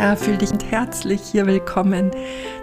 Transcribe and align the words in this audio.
Ja, 0.00 0.16
fühl 0.16 0.38
dich 0.38 0.48
herzlich 0.70 1.20
hier 1.20 1.46
willkommen 1.46 2.10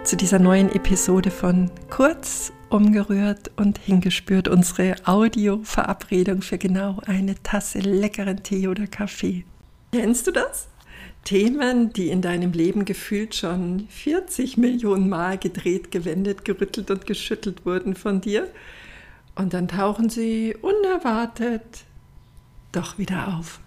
zu 0.02 0.16
dieser 0.16 0.40
neuen 0.40 0.74
Episode 0.74 1.30
von 1.30 1.70
Kurz, 1.88 2.52
umgerührt 2.68 3.52
und 3.54 3.78
hingespürt. 3.78 4.48
Unsere 4.48 4.96
Audio-Verabredung 5.04 6.42
für 6.42 6.58
genau 6.58 7.00
eine 7.06 7.40
Tasse 7.40 7.78
leckeren 7.78 8.42
Tee 8.42 8.66
oder 8.66 8.88
Kaffee. 8.88 9.44
Kennst 9.92 10.26
du 10.26 10.32
das? 10.32 10.66
Themen, 11.22 11.92
die 11.92 12.08
in 12.08 12.22
deinem 12.22 12.50
Leben 12.50 12.84
gefühlt 12.84 13.36
schon 13.36 13.86
40 13.88 14.56
Millionen 14.56 15.08
Mal 15.08 15.38
gedreht, 15.38 15.92
gewendet, 15.92 16.44
gerüttelt 16.44 16.90
und 16.90 17.06
geschüttelt 17.06 17.64
wurden 17.64 17.94
von 17.94 18.20
dir. 18.20 18.48
Und 19.36 19.54
dann 19.54 19.68
tauchen 19.68 20.10
sie 20.10 20.56
unerwartet 20.60 21.84
doch 22.72 22.98
wieder 22.98 23.38
auf. 23.38 23.60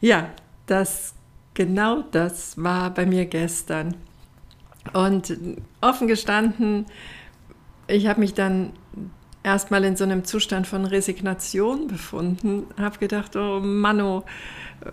Ja, 0.00 0.30
das 0.64 1.12
genau 1.58 2.02
das 2.12 2.56
war 2.56 2.94
bei 2.94 3.04
mir 3.04 3.26
gestern. 3.26 3.96
Und 4.92 5.36
offen 5.80 6.06
gestanden, 6.06 6.86
ich 7.88 8.06
habe 8.06 8.20
mich 8.20 8.32
dann 8.32 8.72
erstmal 9.42 9.82
in 9.84 9.96
so 9.96 10.04
einem 10.04 10.24
Zustand 10.24 10.68
von 10.68 10.84
Resignation 10.84 11.88
befunden, 11.88 12.66
habe 12.78 12.98
gedacht, 12.98 13.34
oh 13.34 13.58
Manno, 13.60 14.24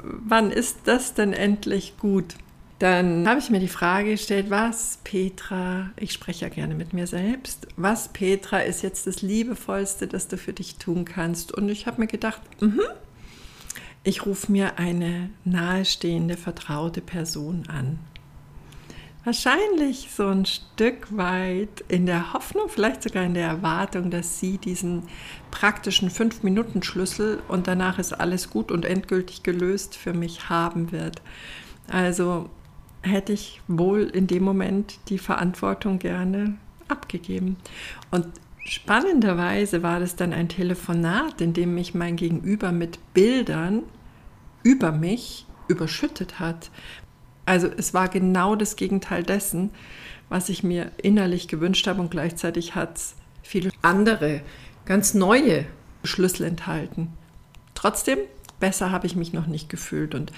wann 0.01 0.49
ist 0.49 0.79
das 0.85 1.13
denn 1.13 1.33
endlich 1.33 1.97
gut? 1.99 2.33
Dann 2.79 3.29
habe 3.29 3.39
ich 3.39 3.51
mir 3.51 3.59
die 3.59 3.67
Frage 3.67 4.11
gestellt, 4.11 4.49
was 4.49 4.99
Petra, 5.03 5.91
ich 5.97 6.13
spreche 6.13 6.45
ja 6.45 6.49
gerne 6.49 6.73
mit 6.73 6.93
mir 6.93 7.05
selbst, 7.05 7.67
was 7.77 8.09
Petra 8.09 8.57
ist 8.57 8.81
jetzt 8.81 9.05
das 9.05 9.21
Liebevollste, 9.21 10.07
das 10.07 10.27
du 10.27 10.37
für 10.37 10.51
dich 10.51 10.77
tun 10.77 11.05
kannst? 11.05 11.53
Und 11.53 11.69
ich 11.69 11.85
habe 11.85 12.01
mir 12.01 12.07
gedacht, 12.07 12.41
mhm, 12.59 12.81
ich 14.05 14.25
rufe 14.25 14.51
mir 14.51 14.77
eine 14.77 15.31
nahestehende, 15.43 16.37
vertraute 16.37 17.01
Person 17.01 17.63
an. 17.67 17.99
Wahrscheinlich 19.23 20.09
so 20.15 20.27
ein 20.27 20.45
Stück 20.45 21.17
weit 21.17 21.83
in 21.87 22.05
der 22.05 22.33
Hoffnung, 22.33 22.69
vielleicht 22.69 23.01
sogar 23.01 23.23
in 23.23 23.33
der 23.33 23.47
Erwartung, 23.47 24.11
dass 24.11 24.39
sie 24.39 24.59
diesen 24.59 25.01
praktischen 25.49 26.11
Fünf-Minuten-Schlüssel 26.11 27.41
und 27.47 27.65
danach 27.65 27.97
ist 27.97 28.13
alles 28.13 28.51
gut 28.51 28.71
und 28.71 28.85
endgültig 28.85 29.41
gelöst 29.41 29.95
für 29.95 30.13
mich 30.13 30.49
haben 30.49 30.91
wird. 30.91 31.23
Also 31.87 32.51
hätte 33.01 33.33
ich 33.33 33.61
wohl 33.67 34.03
in 34.03 34.27
dem 34.27 34.43
Moment 34.43 34.99
die 35.09 35.17
Verantwortung 35.17 35.97
gerne 35.97 36.53
abgegeben. 36.87 37.57
Und 38.11 38.27
spannenderweise 38.67 39.81
war 39.81 39.99
das 39.99 40.15
dann 40.15 40.31
ein 40.31 40.49
Telefonat, 40.49 41.41
in 41.41 41.53
dem 41.53 41.73
mich 41.73 41.95
mein 41.95 42.15
Gegenüber 42.15 42.71
mit 42.71 42.99
Bildern 43.15 43.81
über 44.65 44.91
mich 44.91 45.45
überschüttet 45.67 46.39
hat. 46.39 46.71
Also 47.45 47.67
es 47.77 47.93
war 47.93 48.09
genau 48.09 48.55
das 48.55 48.75
Gegenteil 48.75 49.23
dessen, 49.23 49.69
was 50.27 50.49
ich 50.49 50.63
mir 50.63 50.91
innerlich 50.97 51.47
gewünscht 51.47 51.87
habe 51.87 52.01
und 52.01 52.09
gleichzeitig 52.09 52.73
hat 52.73 52.97
es 52.97 53.15
viele 53.43 53.69
andere, 53.83 54.41
ganz 54.85 55.13
neue 55.13 55.65
Schlüssel 56.03 56.47
enthalten. 56.47 57.13
Trotzdem, 57.75 58.17
besser 58.59 58.91
habe 58.91 59.05
ich 59.05 59.15
mich 59.15 59.33
noch 59.33 59.45
nicht 59.45 59.69
gefühlt 59.69 60.15
und 60.15 60.31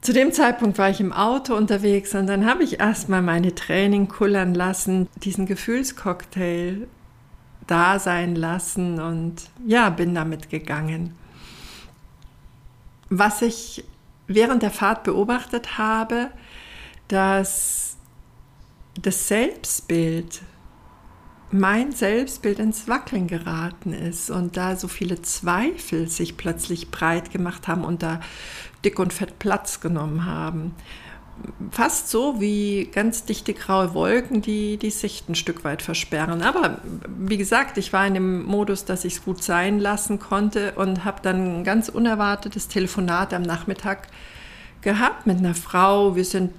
zu 0.00 0.12
dem 0.12 0.32
Zeitpunkt 0.32 0.78
war 0.78 0.90
ich 0.90 1.00
im 1.00 1.12
Auto 1.12 1.56
unterwegs 1.56 2.14
und 2.14 2.26
dann 2.26 2.46
habe 2.46 2.62
ich 2.62 2.78
erstmal 2.78 3.22
meine 3.22 3.54
Training 3.54 4.08
kullern 4.08 4.54
lassen, 4.54 5.08
diesen 5.16 5.46
Gefühlscocktail 5.46 6.86
da 7.66 7.98
sein 7.98 8.36
lassen 8.36 9.00
und 9.00 9.50
ja, 9.66 9.90
bin 9.90 10.14
damit 10.14 10.50
gegangen. 10.50 11.14
Was 13.10 13.42
ich 13.42 13.84
während 14.26 14.62
der 14.62 14.70
Fahrt 14.70 15.04
beobachtet 15.04 15.78
habe, 15.78 16.30
dass 17.08 17.96
das 19.00 19.28
Selbstbild, 19.28 20.42
mein 21.50 21.92
Selbstbild 21.92 22.58
ins 22.58 22.88
Wackeln 22.88 23.26
geraten 23.26 23.94
ist 23.94 24.30
und 24.30 24.56
da 24.56 24.76
so 24.76 24.86
viele 24.86 25.22
Zweifel 25.22 26.08
sich 26.08 26.36
plötzlich 26.36 26.90
breit 26.90 27.30
gemacht 27.30 27.68
haben 27.68 27.84
und 27.84 28.02
da 28.02 28.20
dick 28.84 28.98
und 28.98 29.14
fett 29.14 29.38
Platz 29.38 29.80
genommen 29.80 30.26
haben 30.26 30.74
fast 31.70 32.10
so 32.10 32.40
wie 32.40 32.88
ganz 32.92 33.24
dichte 33.24 33.54
graue 33.54 33.94
Wolken, 33.94 34.42
die 34.42 34.76
die 34.76 34.90
Sicht 34.90 35.28
ein 35.28 35.34
Stück 35.34 35.64
weit 35.64 35.82
versperren. 35.82 36.42
Aber 36.42 36.78
wie 37.18 37.36
gesagt, 37.36 37.78
ich 37.78 37.92
war 37.92 38.06
in 38.06 38.14
dem 38.14 38.44
Modus, 38.44 38.84
dass 38.84 39.04
ich 39.04 39.14
es 39.14 39.24
gut 39.24 39.42
sein 39.42 39.78
lassen 39.78 40.18
konnte 40.18 40.72
und 40.76 41.04
habe 41.04 41.20
dann 41.22 41.60
ein 41.60 41.64
ganz 41.64 41.88
unerwartetes 41.88 42.68
Telefonat 42.68 43.34
am 43.34 43.42
Nachmittag 43.42 44.08
gehabt 44.80 45.26
mit 45.26 45.38
einer 45.38 45.54
Frau. 45.54 46.16
Wir 46.16 46.24
sind 46.24 46.52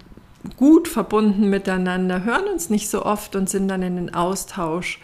gut 0.57 0.87
verbunden 0.87 1.49
miteinander, 1.49 2.23
hören 2.23 2.47
uns 2.47 2.69
nicht 2.69 2.89
so 2.89 3.05
oft 3.05 3.35
und 3.35 3.49
sind 3.49 3.67
dann 3.67 3.81
in 3.81 3.95
den 3.95 4.13
Austausch 4.13 4.99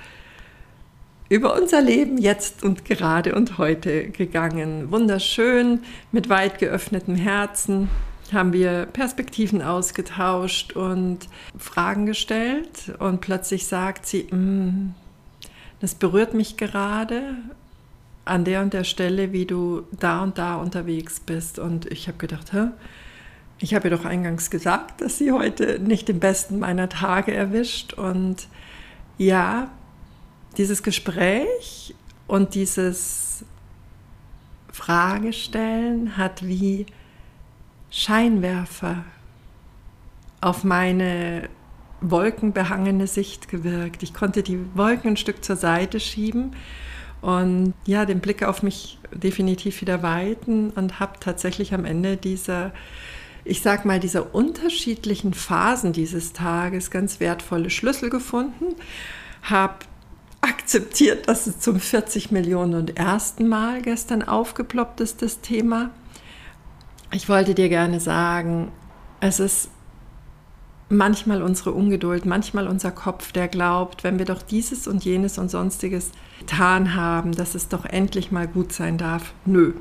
über 1.28 1.56
unser 1.60 1.82
Leben 1.82 2.18
jetzt 2.18 2.64
und 2.64 2.86
gerade 2.86 3.36
und 3.36 3.58
heute 3.58 4.10
gegangen. 4.10 4.92
Wunderschön, 4.92 5.80
mit 6.12 6.30
weit 6.30 6.60
geöffnetem 6.60 7.16
Herzen 7.16 7.90
haben 8.34 8.54
wir 8.54 8.88
Perspektiven 8.88 9.62
ausgetauscht 9.62 10.74
und 10.74 11.30
Fragen 11.58 12.06
gestellt 12.06 12.94
und 13.00 13.22
plötzlich 13.22 13.68
sagt 13.68 14.06
sie, 14.06 14.24
mm, 14.24 14.94
das 15.80 15.96
berührt 15.96 16.34
mich 16.34 16.58
gerade 16.58 17.36
an 18.26 18.44
der 18.44 18.62
und 18.62 18.74
der 18.74 18.84
Stelle, 18.84 19.32
wie 19.32 19.46
du 19.46 19.84
da 19.92 20.24
und 20.24 20.38
da 20.38 20.56
unterwegs 20.56 21.20
bist. 21.20 21.60
Und 21.60 21.86
ich 21.92 22.08
habe 22.08 22.18
gedacht, 22.18 22.54
Hä? 22.54 22.70
ich 23.60 23.74
habe 23.74 23.88
ihr 23.88 23.96
doch 23.96 24.06
eingangs 24.06 24.50
gesagt, 24.50 25.02
dass 25.02 25.18
sie 25.18 25.32
heute 25.32 25.80
nicht 25.80 26.08
den 26.08 26.20
besten 26.20 26.60
meiner 26.60 26.90
Tage 26.90 27.34
erwischt. 27.34 27.94
Und 27.94 28.48
ja, 29.18 29.70
dieses 30.58 30.84
Gespräch 30.84 31.96
und 32.28 32.56
dieses 32.56 33.46
Fragestellen 34.72 36.18
hat 36.18 36.46
wie 36.46 36.86
Scheinwerfer 37.98 39.06
auf 40.42 40.66
meine 40.66 41.48
wolkenbehangene 42.02 43.08
Sicht 43.08 43.48
gewirkt. 43.48 44.04
Ich 44.04 44.14
konnte 44.14 44.44
die 44.44 44.60
Wolken 44.74 45.12
ein 45.12 45.18
Stück 45.18 45.46
zur 45.46 45.56
Seite 45.56 46.02
schieben 46.02 46.58
und 47.22 47.74
ja, 47.86 48.04
den 48.04 48.20
Blick 48.20 48.44
auf 48.44 48.64
mich 48.64 49.00
definitiv 49.14 49.80
wieder 49.80 50.04
weiten 50.04 50.72
und 50.72 51.00
habe 51.00 51.14
tatsächlich 51.22 51.74
am 51.74 51.86
Ende 51.86 52.18
dieser, 52.18 52.74
ich 53.46 53.62
sag 53.62 53.86
mal, 53.86 54.02
dieser 54.02 54.36
unterschiedlichen 54.36 55.34
Phasen 55.34 55.94
dieses 55.94 56.34
Tages 56.34 56.92
ganz 56.92 57.22
wertvolle 57.22 57.70
Schlüssel 57.70 58.10
gefunden, 58.10 58.76
habe 59.42 59.76
akzeptiert, 60.42 61.30
dass 61.30 61.48
es 61.48 61.62
zum 61.62 61.80
40 61.80 62.30
Millionen 62.32 62.74
und 62.74 62.98
ersten 62.98 63.48
Mal 63.48 63.82
gestern 63.82 64.22
aufgeploppt 64.22 65.00
ist, 65.00 65.22
das 65.22 65.40
Thema 65.40 65.92
ich 67.16 67.30
wollte 67.30 67.56
dir 67.56 67.70
gerne 67.70 68.02
sagen, 68.02 68.74
es 69.22 69.40
ist 69.40 69.70
manchmal 70.90 71.42
unsere 71.42 71.72
Ungeduld, 71.72 72.26
manchmal 72.26 72.68
unser 72.68 72.92
Kopf, 72.92 73.32
der 73.32 73.48
glaubt, 73.48 74.04
wenn 74.04 74.20
wir 74.20 74.26
doch 74.26 74.42
dieses 74.42 74.86
und 74.86 75.06
jenes 75.06 75.38
und 75.38 75.50
sonstiges 75.50 76.12
getan 76.40 76.94
haben, 76.94 77.32
dass 77.32 77.56
es 77.56 77.70
doch 77.70 77.86
endlich 77.86 78.32
mal 78.32 78.48
gut 78.48 78.74
sein 78.74 78.98
darf. 78.98 79.34
Nö. 79.46 79.74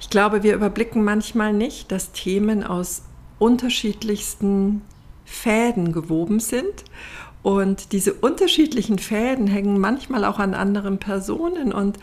Ich 0.00 0.10
glaube, 0.10 0.42
wir 0.42 0.54
überblicken 0.54 1.02
manchmal 1.02 1.54
nicht, 1.54 1.90
dass 1.90 2.12
Themen 2.12 2.62
aus 2.62 3.02
unterschiedlichsten 3.38 4.82
Fäden 5.24 5.92
gewoben 5.92 6.40
sind. 6.40 6.84
Und 7.42 7.92
diese 7.92 8.12
unterschiedlichen 8.12 8.98
Fäden 8.98 9.46
hängen 9.46 9.78
manchmal 9.78 10.26
auch 10.26 10.38
an 10.38 10.52
anderen 10.52 10.98
Personen. 10.98 11.72
Und 11.72 11.98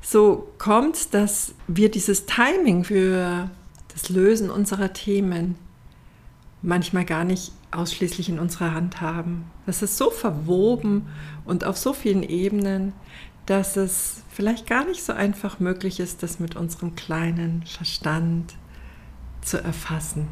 so 0.00 0.48
kommt 0.56 1.12
dass 1.12 1.54
wir 1.68 1.90
dieses 1.90 2.24
Timing 2.24 2.84
für 2.84 3.50
das 3.92 4.08
Lösen 4.08 4.50
unserer 4.50 4.92
Themen 4.92 5.56
manchmal 6.62 7.04
gar 7.04 7.24
nicht 7.24 7.52
ausschließlich 7.72 8.28
in 8.28 8.38
unserer 8.38 8.72
Hand 8.72 9.00
haben. 9.00 9.44
Das 9.66 9.82
ist 9.82 9.96
so 9.96 10.10
verwoben 10.10 11.08
und 11.44 11.64
auf 11.64 11.76
so 11.76 11.92
vielen 11.92 12.22
Ebenen, 12.22 12.92
dass 13.46 13.76
es 13.76 14.22
vielleicht 14.30 14.66
gar 14.66 14.84
nicht 14.84 15.02
so 15.02 15.12
einfach 15.12 15.58
möglich 15.58 15.98
ist, 15.98 16.22
das 16.22 16.38
mit 16.38 16.54
unserem 16.54 16.94
kleinen 16.94 17.64
Verstand 17.66 18.54
zu 19.40 19.62
erfassen. 19.62 20.28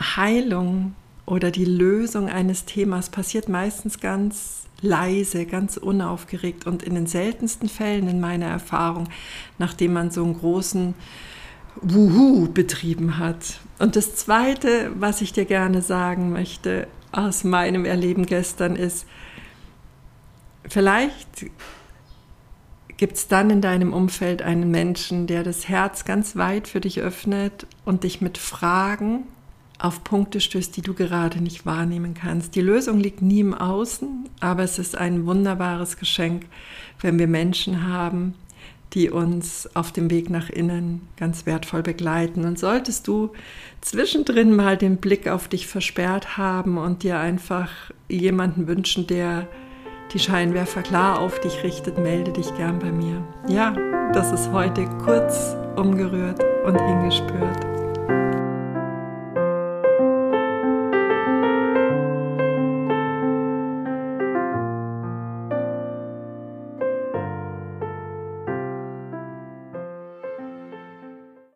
Heilung 0.00 0.94
oder 1.26 1.50
die 1.50 1.66
Lösung 1.66 2.28
eines 2.28 2.64
Themas 2.64 3.10
passiert 3.10 3.48
meistens 3.48 4.00
ganz 4.00 4.64
leise, 4.80 5.44
ganz 5.44 5.76
unaufgeregt 5.76 6.66
und 6.66 6.82
in 6.82 6.94
den 6.94 7.06
seltensten 7.06 7.68
Fällen 7.68 8.08
in 8.08 8.20
meiner 8.20 8.46
Erfahrung, 8.46 9.08
nachdem 9.58 9.92
man 9.92 10.10
so 10.10 10.24
einen 10.24 10.38
großen 10.38 10.94
Wuhu 11.82 12.48
betrieben 12.52 13.18
hat. 13.18 13.60
Und 13.78 13.96
das 13.96 14.16
Zweite, 14.16 14.90
was 14.94 15.20
ich 15.20 15.32
dir 15.32 15.44
gerne 15.44 15.82
sagen 15.82 16.32
möchte 16.32 16.88
aus 17.12 17.44
meinem 17.44 17.84
Erleben 17.84 18.26
gestern 18.26 18.76
ist, 18.76 19.06
vielleicht 20.68 21.46
gibt 22.96 23.16
es 23.16 23.28
dann 23.28 23.48
in 23.50 23.60
deinem 23.60 23.92
Umfeld 23.92 24.42
einen 24.42 24.70
Menschen, 24.70 25.26
der 25.26 25.44
das 25.44 25.68
Herz 25.68 26.04
ganz 26.04 26.36
weit 26.36 26.68
für 26.68 26.80
dich 26.80 27.00
öffnet 27.00 27.66
und 27.84 28.02
dich 28.04 28.20
mit 28.20 28.38
Fragen 28.38 29.24
auf 29.78 30.02
Punkte 30.02 30.40
stößt, 30.40 30.76
die 30.76 30.82
du 30.82 30.92
gerade 30.92 31.40
nicht 31.40 31.64
wahrnehmen 31.64 32.14
kannst. 32.14 32.56
Die 32.56 32.60
Lösung 32.60 32.98
liegt 32.98 33.22
nie 33.22 33.40
im 33.40 33.54
Außen, 33.54 34.28
aber 34.40 34.64
es 34.64 34.80
ist 34.80 34.98
ein 34.98 35.24
wunderbares 35.26 35.96
Geschenk, 35.96 36.46
wenn 37.00 37.18
wir 37.18 37.28
Menschen 37.28 37.86
haben, 37.86 38.34
die 38.94 39.10
uns 39.10 39.68
auf 39.74 39.92
dem 39.92 40.10
Weg 40.10 40.30
nach 40.30 40.48
innen 40.48 41.02
ganz 41.16 41.46
wertvoll 41.46 41.82
begleiten. 41.82 42.44
Und 42.44 42.58
solltest 42.58 43.06
du 43.06 43.30
zwischendrin 43.80 44.54
mal 44.54 44.76
den 44.76 44.96
Blick 44.96 45.28
auf 45.28 45.48
dich 45.48 45.66
versperrt 45.66 46.36
haben 46.38 46.78
und 46.78 47.02
dir 47.02 47.18
einfach 47.18 47.70
jemanden 48.08 48.66
wünschen, 48.66 49.06
der 49.06 49.46
die 50.12 50.18
Scheinwerfer 50.18 50.82
klar 50.82 51.20
auf 51.20 51.38
dich 51.40 51.62
richtet, 51.62 51.98
melde 51.98 52.32
dich 52.32 52.54
gern 52.56 52.78
bei 52.78 52.90
mir. 52.90 53.22
Ja, 53.46 53.76
das 54.12 54.32
ist 54.32 54.50
heute 54.52 54.86
kurz 55.04 55.54
umgerührt 55.76 56.42
und 56.64 56.80
hingespürt. 56.80 57.67